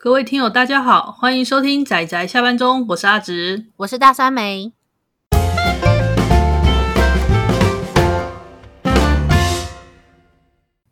[0.00, 4.72] 各位听友，大家好，欢迎收听仔仔下班中，我是阿直，我是大酸梅。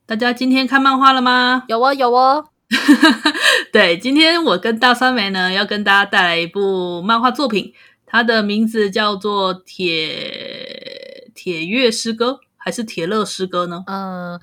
[0.04, 1.62] 大家今天看漫画了吗？
[1.68, 2.48] 有哦，有哦。
[3.72, 7.72] 对，今天我跟大酸梅呢，要跟大家带来一部漫画作品，
[8.06, 13.84] 它的名字叫做《铁铁月诗歌》还是《铁乐诗歌》呢？
[13.86, 14.40] 嗯，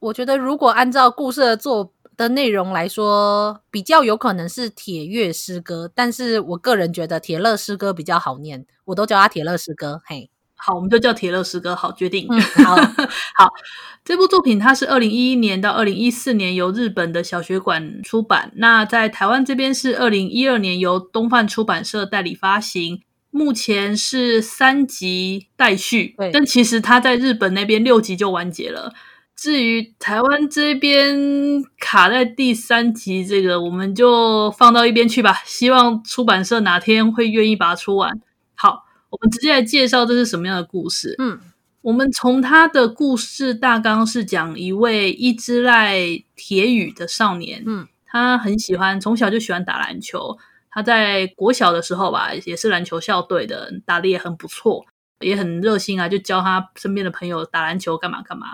[0.00, 1.92] 我觉得如果按照故事的作
[2.22, 9.94] 的内容来说，比较有可能是《铁乐诗歌》，但是我个人觉得《铁乐诗歌》比较好念，我都叫它《铁乐诗歌》。
[10.06, 10.30] 嘿。
[10.54, 11.74] 好，我们就叫铁乐诗歌。
[11.74, 12.24] 好，决定。
[12.30, 12.76] 嗯、好
[13.34, 13.50] 好，
[14.04, 23.02] 这部作品它是二零一一年到二零一四年由日本的小学馆出版，那在台湾这边是二零一二年由东贩出版社代理发行。
[23.32, 28.92] 目前是三集待续，对但其实它在日本那边六集就完结了。
[29.42, 31.16] 至于台湾这边
[31.80, 35.42] 卡在第三集，这个我们就放到一边去吧。
[35.44, 38.20] 希望出版社哪天会愿意把它出完。
[38.54, 38.84] 好。
[39.10, 41.14] 我们直接来介绍这是什么样的故事。
[41.18, 41.38] 嗯，
[41.82, 45.98] 我们从他的故事大纲是讲一位一只赖
[46.34, 47.62] 铁羽的少年。
[47.66, 50.38] 嗯，他很喜欢，从小就喜欢打篮球。
[50.70, 54.86] 他在国小的时候吧，也是篮球校队的，打的也很不错，
[55.20, 58.46] 也很热心啊，就教他身边的朋友打篮球干嘛干嘛。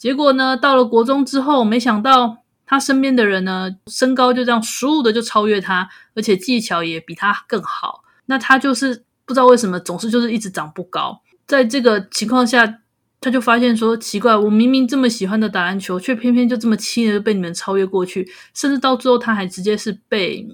[0.00, 8.02] 结果呢，到了国中之后，没想到他身边的人呢，身高就这样倏地就超越他，而且技巧也比他更好。
[8.26, 9.04] 那他就是。
[9.26, 12.80] 不知道为什么总是就是一直长不高，在这个情况下，
[13.20, 20.44] 他就发现说奇怪，我明明这么喜欢的打篮球，却偏偏就这么轻易的被你们超越过去，甚至到最后他还直接是被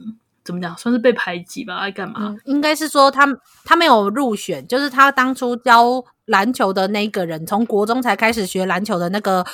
[0.46, 1.76] 怎么讲，算是被排挤吧？
[1.76, 2.16] 爱干嘛？
[2.20, 3.26] 嗯，应该是说他
[3.64, 9.44] 他没有入选，就是他当初教篮球的那个人，从国中才开始学篮球的那个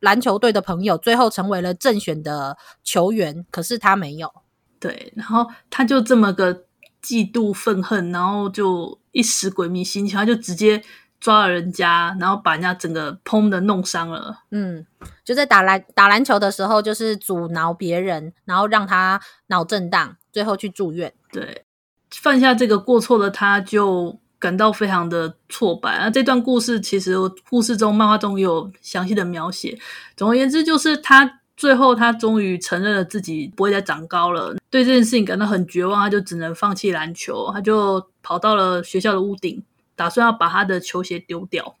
[0.00, 4.30] 篮球队的朋友，最后成为了正选的球员，可是他没有。
[4.78, 6.64] 对，然后他就这么个。
[7.04, 10.82] 嫉妒愤恨，然后就一时鬼迷心窍，他就直接
[11.20, 14.38] 抓了人家，然后把人家整个砰的弄伤了。
[14.50, 14.86] 嗯，
[15.22, 21.14] 就在打篮打篮球的时候，就是阻挠别人，然后让他脑震荡，最后去住院。
[21.32, 21.64] 对，
[22.10, 25.98] 犯下这个过错的他，就感到非常的挫败。
[25.98, 27.14] 那这段故事其实
[27.48, 29.78] 故事中漫画中有详细的描写。
[30.14, 31.40] 总而言之，就是他。
[31.56, 39.62] 最后，他终于承认了自己不会再长高了，对这件事情感到很绝望，他就只能放弃篮球，他就跑到了学校的屋顶，
[39.94, 41.76] 打算要把他的球鞋丢掉。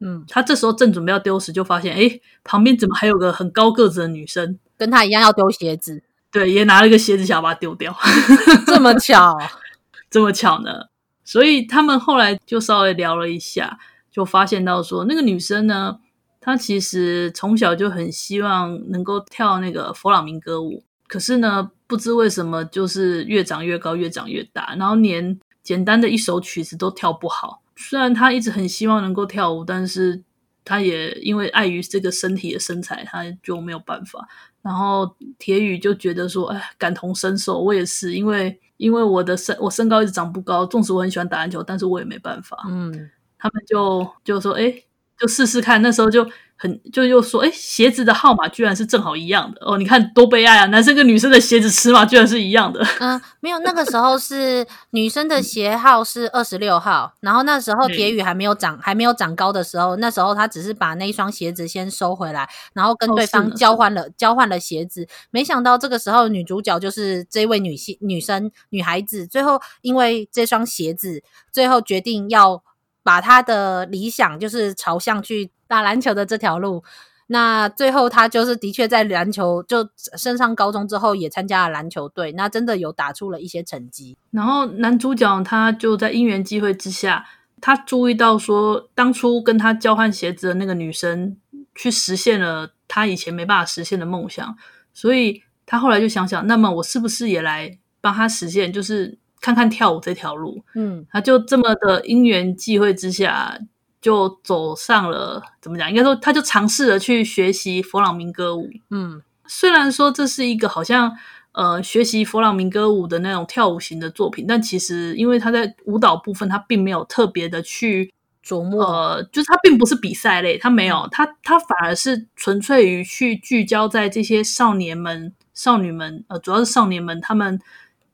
[0.00, 6.02] 嗯，他这时候正准备要丢时，就发现，哎，旁边怎么还有个很高个子的女生，跟他一样要丢鞋子？
[6.34, 7.96] 对，也拿了一个鞋子想要把它丢掉，
[8.66, 9.38] 这么巧，
[10.10, 10.86] 这么巧呢？
[11.22, 13.78] 所以他们后来就稍微聊了一下，
[14.10, 15.96] 就发现到说，那个女生呢，
[16.40, 27.62] 她其实从小就很希望能够跳那个佛朗明歌舞，可是呢，不知为什么就是越长越高，越长越大，然后连简单的一首曲子都跳不好。
[27.76, 30.20] 虽然她一直很希望能够跳舞，但是
[30.64, 34.26] 他也因为碍于这个身体的身材，他就没有办法。
[34.62, 42.64] 然后铁宇就觉得说，哎，感同身受，我也是，因为因为我的身我身高一直长不高，纵使我很喜欢打篮球，但是我也没办法。
[42.68, 44.82] 嗯，他们就就说，哎。
[45.16, 49.76] 就试试看，那时候就很就又说，哎，鞋子的号码居然是正好一样的哦！
[49.76, 52.80] 你看多悲哀啊，男生跟女生的鞋子尺码居然是一样的。
[53.00, 65.06] 嗯，没有，那个时候是女生的鞋号是二十六号，然后那时候铁羽还没有长还没有长高的时候，那时候他只是把那一双鞋子先收回来，然后跟对方交换了、哦、交换了鞋子。
[65.30, 71.22] 没想到这个时候女主角就是这位女性女生女孩子，最后因为这双鞋子，
[71.52, 72.62] 最后决定要。
[73.06, 76.84] 把她的理想就是朝向去打篮球的这条路，
[77.26, 84.16] 那最后他就是的确在篮球就升上高中之后也参加了篮球队，那真的有打出了一些成绩。
[84.30, 87.26] 然后男主角他就在因缘际会之下，
[87.60, 91.36] 他注意到说当初跟他交换鞋子的那个女生
[91.74, 94.56] 去实现了他以前没办法实现的梦想，
[94.92, 98.72] 所以他后来就想想，那么我是不是也来帮他实现？
[98.72, 99.18] 就是。
[99.40, 103.58] 看看跳舞这条路，嗯，他就这么的因缘际会之下，
[104.04, 105.88] 就走上了怎么讲？
[105.88, 111.10] 应该说，他就尝试着去学习佛朗明歌舞，嗯，虽然说这是一个好像
[111.52, 118.12] 呃学习佛朗明歌舞的那种跳舞型的作品，但其实因为他在舞蹈部分，他并没有特别的去
[118.44, 127.58] 琢磨，呃，就是他并不是比赛类，他没有，他他反而是纯粹于去聚焦在这些少年们、少女们，呃，主要是少年们他们。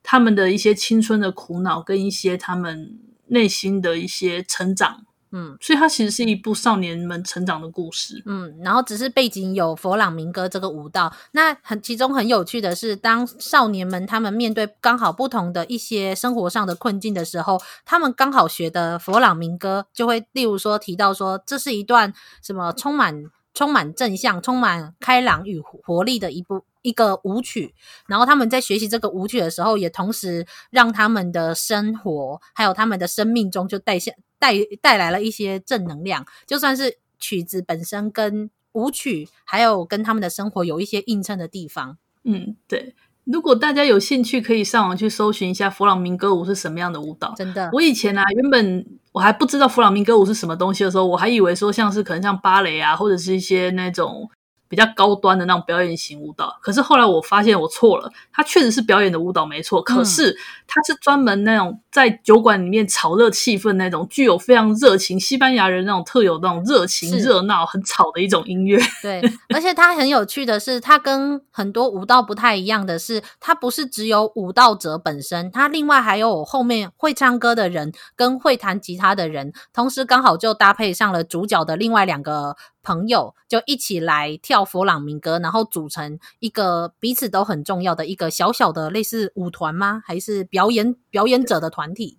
[0.02, 8.22] 他们的一些青春的苦恼，跟一些他们内心的一些成长嗯，所以它其实是一部少年们成长的故事。
[8.26, 11.12] 嗯，然后只是背景有佛朗明哥这个舞蹈。
[11.32, 22.12] 那很其中很有趣的是，当少年们他们面对刚好不同的一些生活上的困境的时候，他们刚好学的佛朗明哥就会，例如说提到说，这是一段
[22.42, 23.24] 什么充满
[23.54, 26.64] 充满正向、充满开朗与活力的一部。
[26.82, 27.74] 一个舞曲，
[28.06, 34.10] 然后他们在学习这个舞曲的时候，也同时让他们的生活还有他们的生命中就带下
[34.40, 36.26] 带带来了一些正能量。
[36.44, 41.98] 就算是曲子本身跟舞曲，还有跟他们的生活有一些映衬的地方。
[42.24, 42.96] 嗯，对。
[43.24, 47.32] 如果大家有兴趣，可以上网去搜寻一下弗朗明哥舞是什么样的舞蹈。
[47.36, 54.28] 真的，我以前啊，原本我还不知道弗朗明哥舞是什么东西的时候，我还以为说像是可能像芭蕾啊，或者是一些那种。
[54.70, 60.32] 比较高端的那种表演型舞蹈，可是后来我发现我错了，它确实是表演的舞蹈没错，可是
[60.68, 68.80] 它是专门那种在酒馆里面炒热气氛那种，具有非常热情西班牙人那种特有那种热情热闹很吵的一种音乐。
[69.02, 69.20] 对，
[69.52, 82.54] 而且它很有趣的是，它跟很多舞蹈不太一样的是，它不是只有舞蹈者本身，它另外还有后面会唱歌的人跟会弹吉他的人，同时刚好就搭配上了主角的另外两个。
[82.82, 90.02] 朋友就一起来跳佛朗明哥，然后组成一个彼此都很重要的一个小小的类似舞团吗？
[90.04, 92.18] 还是表演表演者的团体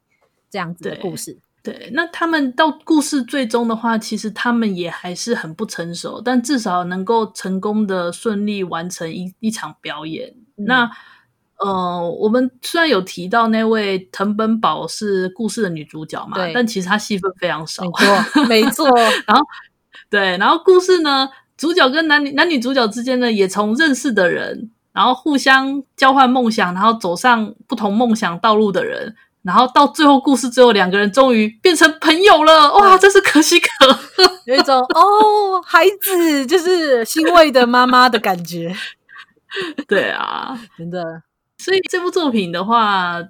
[0.49, 1.39] 这样子的故事？
[1.63, 10.29] 对，对，那他们到故事最终的话，其实他们也还是很不成熟，但至少能够成功的顺利完成一一场表演。
[10.57, 10.91] 嗯、那
[11.57, 18.87] 呃，我们虽然有提到那位藤本宝是故事的女主角嘛，但其实她戏份非常少，没错，没错，
[19.27, 19.43] 然后。
[20.09, 21.29] 对，然后故事呢，
[21.61, 38.75] 主角跟男女男女主角之间呢，也从认识的人，然后互相交换梦想，然后走上不同梦想道路的人，然后到最后故事最后两个人终于变成朋友了，哇，真是可喜可贺，有一种 哦，孩子就是欣慰的妈妈的感觉。
[39.87, 41.21] 对啊，真的，
[41.59, 43.21] 所以这部作品的话，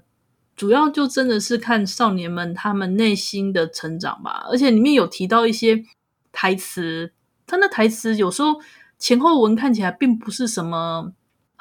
[0.55, 5.83] 主要就真的是看少年们他们内心的成长吧，而且里面有提到一些。
[6.33, 7.11] 台词，
[7.51, 8.57] 他那台词有时候
[8.97, 11.11] 前后文看起来并不是什么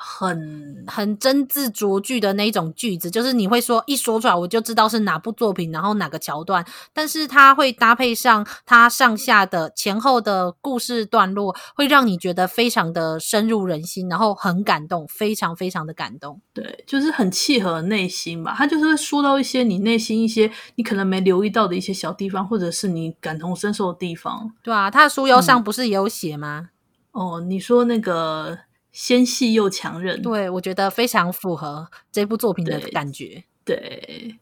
[0.02, 6.64] 很很真字酌句的那种句子，就是你会说一说出来我就知道是哪部作品，然后哪个桥段，
[6.94, 16.40] 但是它会搭配上它上下的前后的故事段落，会让你觉得非常的深入人心，然后很感动，非常非常的感动。
[16.54, 18.54] 对，就是很契合内心吧。
[18.56, 24.50] 他就是会说到一些你内心一些你可能没留意到的一些小地方，或者是你感同身受的地方。
[24.62, 26.70] 对啊，他的书腰上不是也有写吗？
[27.12, 27.22] 嗯。
[27.22, 28.58] 哦，你说那个。
[28.92, 33.44] 纤细又强韧，对，我觉得非常符合这部作品的感觉。
[33.64, 34.36] 对，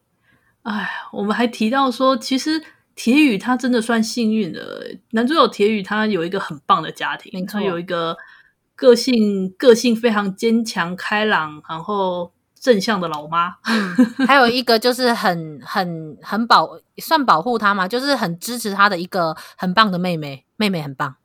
[0.63, 2.61] 哎，我们还提到说，其实
[2.95, 4.97] 铁宇他真的算幸运的。
[5.11, 8.17] 男主角铁宇他有一个很棒的家庭，他有一个
[8.75, 13.95] 个性个性非常坚强、开朗，然后正向的老妈，嗯，
[14.27, 21.17] 还有一个就是很很很保算保护他嘛，就是很支持他的一个很棒的妹妹，妹妹很棒，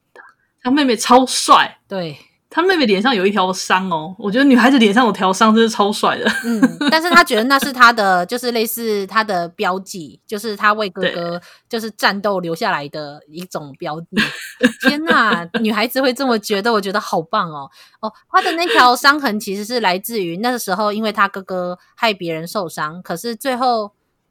[0.62, 2.18] 他妹妹超帅，对。
[2.54, 6.30] 他妹妹脸上有一条伤哦，我觉得女孩子脸上有条伤真是超帅的。
[6.44, 14.06] 嗯，但是他觉得那是他的，就是类似他的标记，就是他为哥哥就是战斗留下来的一种标记。
[14.86, 17.68] 天哪，女孩子会这么觉得，我觉得好棒哦。
[18.00, 23.90] 哦，他的那条伤痕其实是来自于那个时候，因为他哥哥害别人受伤，可是最后，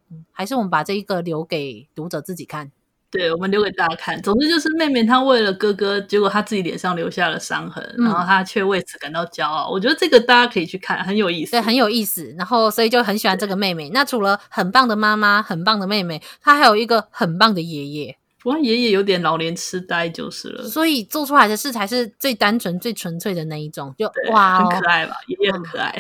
[0.10, 2.72] 嗯，还是我们把这一个留给读者自己看。
[3.14, 4.20] 对，我们留给大家看。
[4.24, 9.70] 总之就是妹妹她为了哥哥，结果她自己脸上留下了伤痕，嗯、然后她却为此感到骄傲。
[9.70, 11.52] 我觉得这个大家可以去看，很有意思。
[11.52, 12.34] 对，很有意思。
[12.36, 13.92] 然后所以就很喜欢这个妹妹。
[13.92, 18.18] 那除了很棒的妈妈、很棒的妹妹，她还有一个很棒的爷爷。
[18.42, 20.64] 不过爷爷有点老年痴呆就是了。
[20.64, 23.94] 所以做出来的事才是最单纯、最纯粹的那一种。
[23.96, 25.16] 就哇、哦，很可爱吧？
[25.28, 25.96] 爷爷很可爱。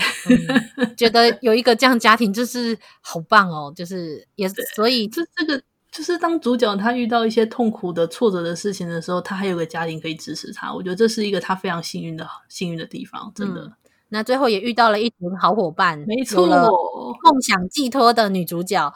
[0.77, 5.61] 嗯、觉得有一个这样家庭就是好棒哦，就是也 所以这这个。
[5.93, 10.73] 就是当主角他遇到一些痛苦的挫折的事情的时候，他还有个家庭可以支持他。
[10.73, 13.61] 我觉得这是一个他非常幸运的幸运的地方，真的。
[13.61, 13.73] 嗯、
[14.09, 18.91] 那最后也遇到了一群好伙伴，没错，梦想寄托的女主角，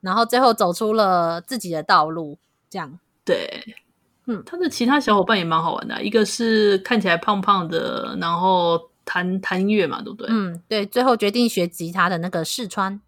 [0.00, 2.38] 然后最后走出了自己的道路。
[2.70, 3.76] 这样，对，
[4.26, 10.28] 嗯，他的其他小伙伴也蛮好玩的，一个是看起来胖胖的，然后弹弹音乐嘛，对不对？
[10.30, 13.00] 嗯，对，最后决定学吉他的那个试川。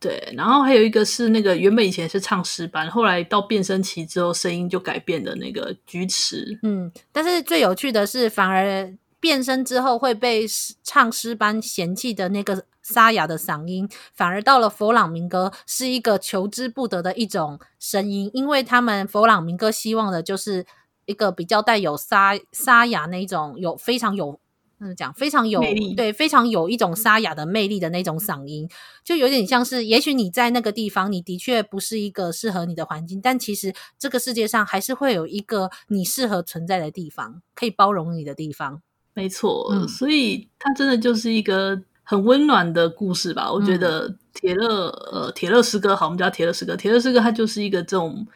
[0.00, 6.58] 对，然后还有一个是那个原本以前是唱诗班，后来到变声期之后声音就改变的那个菊池。
[6.62, 10.46] 嗯，但是最有趣的是，反而变声之后会被
[10.82, 20.64] 唱诗班嫌弃的那个沙哑的嗓音，反而到了佛朗明哥是一个求之不得的一种声音，因为他们佛朗明哥希望的就是
[21.04, 24.40] 一个比较带有沙沙哑那种有非常有。
[24.82, 25.60] 嗯，讲非常有
[25.94, 28.66] 对，非常有一种沙哑的魅力的那种嗓音，
[29.04, 38.80] 就有点像是，也许你在那个地方，你的确不是一个适合你的环境，但其实这个世界上还是会有一个你适合存在的地方，可以包容你的地方。
[39.12, 43.52] 没错，嗯，所以它真的就是一个很温暖的故事吧？
[43.52, 48.26] 我觉得铁乐，呃，铁勒诗歌好，我们叫铁勒诗歌，铁勒诗歌它就是一个这种。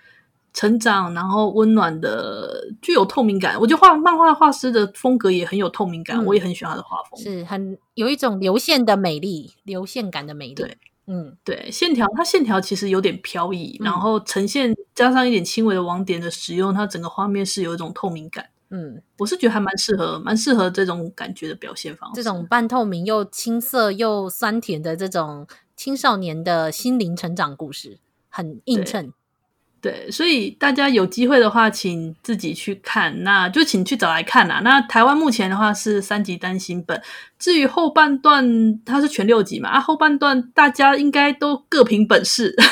[0.55, 3.61] 成长，然后温暖的，具有透明感。
[3.61, 10.55] 我觉得画漫画画师的风格也很有透明感，嗯、我也很喜欢他的画风，是很有一种流线的美丽，流线感的美丽。
[10.55, 18.47] 对，嗯，对，线条，它线条其实有点飘逸，嗯、然后呈现加上一点轻微的网点的使用，它整个画面是有一种透明感。
[18.71, 22.15] 嗯，我是觉得还蛮适合，蛮适合这种感觉的表现方式。
[22.15, 25.47] 这种半透明又青涩又酸甜的这种
[25.77, 29.13] 青少年的心灵成长故事，很映衬。
[29.85, 34.63] 对，所以大家有机会的话，请自己去看，那就请去找来看啦。
[34.65, 36.99] 那台湾目前的话是三集单行本，
[37.39, 38.43] 至于后半段
[38.87, 42.57] 它是全六集嘛，啊，后半段大家应该都各凭本事。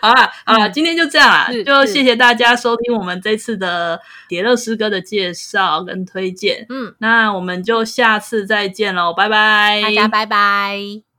[0.00, 6.64] 好啦，好啦，今天就这样啦，就谢谢大家收听我们这次的铁乐诗歌的介绍跟推荐。
[6.70, 11.11] 嗯，那我们就下次再见喽，拜拜，大家拜拜。